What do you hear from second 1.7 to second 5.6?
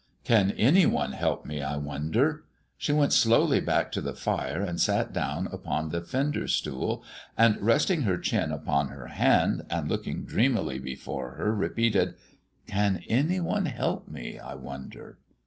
wonder?" She went slowly back to the fire and sat down